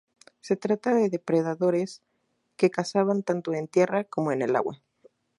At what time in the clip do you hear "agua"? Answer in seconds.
4.55-4.81